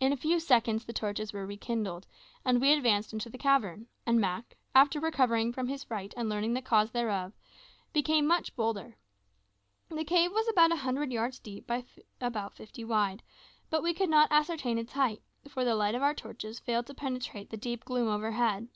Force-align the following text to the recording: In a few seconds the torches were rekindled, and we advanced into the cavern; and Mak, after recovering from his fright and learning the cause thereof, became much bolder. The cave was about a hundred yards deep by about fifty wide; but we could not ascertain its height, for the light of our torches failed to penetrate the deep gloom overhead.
In 0.00 0.12
a 0.12 0.16
few 0.16 0.40
seconds 0.40 0.84
the 0.84 0.92
torches 0.92 1.32
were 1.32 1.46
rekindled, 1.46 2.08
and 2.44 2.60
we 2.60 2.72
advanced 2.72 3.12
into 3.12 3.30
the 3.30 3.38
cavern; 3.38 3.86
and 4.04 4.20
Mak, 4.20 4.56
after 4.74 4.98
recovering 4.98 5.52
from 5.52 5.68
his 5.68 5.84
fright 5.84 6.12
and 6.16 6.28
learning 6.28 6.54
the 6.54 6.60
cause 6.60 6.90
thereof, 6.90 7.34
became 7.92 8.26
much 8.26 8.56
bolder. 8.56 8.96
The 9.90 10.02
cave 10.02 10.32
was 10.32 10.48
about 10.48 10.72
a 10.72 10.76
hundred 10.82 11.12
yards 11.12 11.38
deep 11.38 11.68
by 11.68 11.84
about 12.20 12.56
fifty 12.56 12.82
wide; 12.84 13.22
but 13.70 13.80
we 13.84 13.94
could 13.94 14.10
not 14.10 14.26
ascertain 14.32 14.76
its 14.76 14.94
height, 14.94 15.22
for 15.48 15.64
the 15.64 15.76
light 15.76 15.94
of 15.94 16.02
our 16.02 16.14
torches 16.14 16.58
failed 16.58 16.86
to 16.88 16.94
penetrate 16.94 17.50
the 17.50 17.56
deep 17.56 17.84
gloom 17.84 18.08
overhead. 18.08 18.66